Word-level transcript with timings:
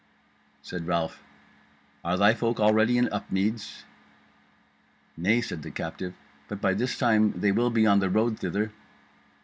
Said 0.63 0.87
Ralph: 0.87 1.21
"Are 2.03 2.17
thy 2.17 2.33
folk 2.33 2.59
already 2.59 2.97
in 2.97 3.09
Upmeads?" 3.13 3.85
"Nay," 5.15 5.41
said 5.41 5.61
the 5.61 5.69
captive, 5.69 6.15
"but 6.47 6.59
by 6.59 6.73
this 6.73 6.97
time 6.97 7.39
they 7.39 7.51
will 7.51 7.69
be 7.69 7.85
on 7.85 7.99
the 7.99 8.09
road 8.09 8.39
thither." 8.39 8.71